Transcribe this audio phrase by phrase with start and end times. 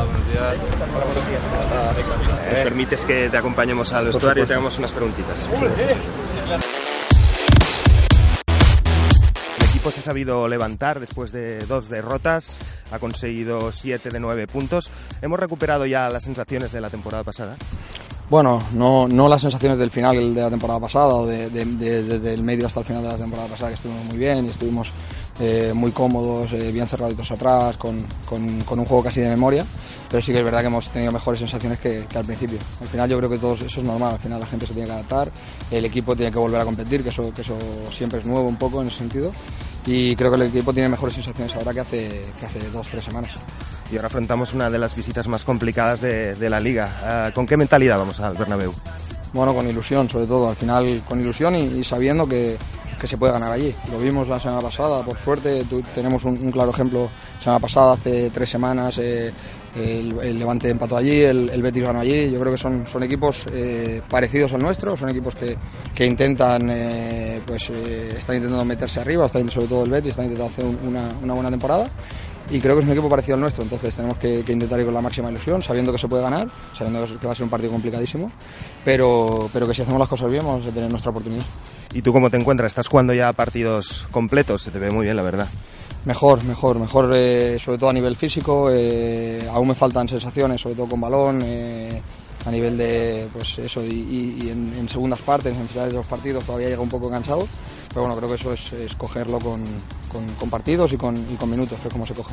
[0.00, 0.54] Hola, buenos días.
[0.94, 2.50] Hola, buenos días.
[2.50, 5.48] ¿Nos permites que te acompañemos al vestuario y te hagamos unas preguntitas?
[9.58, 12.60] El equipo se ha sabido levantar después de dos derrotas,
[12.92, 14.90] ha conseguido siete de nueve puntos.
[15.20, 17.56] ¿Hemos recuperado ya las sensaciones de la temporada pasada?
[18.30, 22.02] Bueno, no, no las sensaciones del final de la temporada pasada o de, de- de-
[22.04, 24.48] desde el medio hasta el final de la temporada pasada, que estuvimos muy bien y
[24.50, 24.92] estuvimos
[25.40, 29.64] eh, muy cómodos, eh, bien cerraditos atrás, con, con- con un juego casi de memoria,
[30.10, 32.58] pero sí que es verdad que hemos tenido mejores sensaciones que, que al principio.
[32.80, 34.86] Al final yo creo que todo eso es normal, al final la gente se tiene
[34.86, 35.30] que adaptar,
[35.70, 37.58] el equipo tiene que volver a competir, que eso, que eso
[37.90, 39.32] siempre es nuevo un poco en ese sentido,
[39.86, 43.04] y creo que el equipo tiene mejores sensaciones ahora que hace, que hace dos, tres
[43.04, 43.32] semanas.
[43.90, 46.90] Y ahora afrontamos una de las visitas más complicadas de, de la liga.
[47.02, 48.74] Ah, ¿Con qué mentalidad vamos al Bernabéu?
[49.32, 52.58] Bueno, con ilusión, sobre todo, al final con ilusión y, y sabiendo que,
[53.00, 53.74] que se puede ganar allí.
[53.90, 57.08] Lo vimos la semana pasada, por suerte, tenemos un, un claro ejemplo.
[57.38, 59.32] La semana pasada, hace tres semanas, eh,
[59.78, 62.30] el, Levante empató allí, el, Betis ganó allí.
[62.30, 65.56] Yo creo que son, equipos eh, parecidos al nuestro, son equipos que,
[65.94, 70.26] que intentan, eh, pues, eh, están intentando meterse arriba, están, sobre todo el Betis, están
[70.26, 71.88] intentando hacer un- una, una buena temporada
[72.50, 74.86] y creo que es un equipo parecido al nuestro, entonces tenemos que, que intentar ir
[74.86, 77.50] con la máxima ilusión, sabiendo que se puede ganar, sabiendo que va a ser un
[77.50, 78.32] partido complicadísimo,
[78.84, 81.44] pero, pero que si hacemos las cosas bien vamos a tener nuestra oportunidad.
[81.92, 82.72] ¿Y tú cómo te encuentras?
[82.72, 84.62] ¿Estás jugando ya partidos completos?
[84.62, 85.46] Se te ve muy bien, la verdad.
[86.08, 90.74] Mejor, mejor, mejor, eh, sobre todo a nivel físico, eh, aún me faltan sensaciones, sobre
[90.74, 92.00] todo con balón, eh,
[92.46, 95.98] a nivel de, pues eso, y, y- y en, en segundas partes, en finales de
[95.98, 97.46] los partidos todavía llega un poco cansado,
[97.90, 99.62] pero bueno, creo que eso es, es cogerlo con,
[100.10, 102.32] con- con partidos y con, y con minutos, que es como se coge.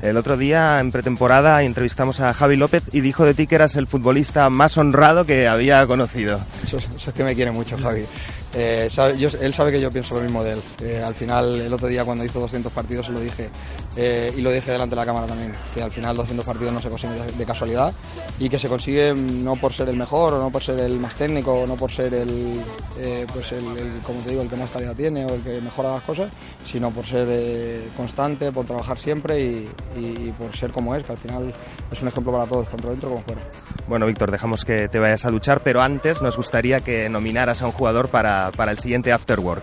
[0.00, 3.76] El otro día, en pretemporada, entrevistamos a Javi López y dijo de ti que eras
[3.76, 6.40] el futbolista más honrado que había conocido.
[6.64, 8.04] Eso, es- eso es que me quiere mucho, Javi.
[8.58, 10.62] Eh, sabe- yo- él sabe que yo pienso lo mismo de él.
[10.82, 13.50] Eh, al final, el otro día cuando hizo 200 partidos, se lo dije,
[13.96, 16.80] eh, y lo dije delante de la cámara también, que al final 200 partidos no
[16.80, 17.92] se consiguen de, de casualidad
[18.38, 21.14] y que se consigue no por ser el mejor, o no por ser el más
[21.16, 22.58] técnico, o no por ser el,
[22.98, 25.60] eh, pues el, el, como te digo, el que más calidad tiene o el que
[25.60, 26.30] mejora las cosas,
[26.64, 31.12] sino por ser eh, constante, por trabajar siempre y, y por ser como es, que
[31.12, 31.52] al final
[31.92, 33.42] es un ejemplo para todos, tanto dentro como fuera.
[33.86, 37.66] Bueno, Víctor, dejamos que te vayas a duchar, pero antes nos gustaría que nominaras a
[37.66, 38.08] un jugador
[38.46, 39.62] para, para el siguiente After Work.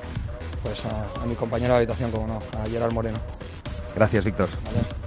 [0.62, 3.20] Pues a, a mi compañero de habitación, como no, a Gerard Moreno.
[3.96, 4.50] Gracias, Víctor.
[4.66, 5.03] ¿vale?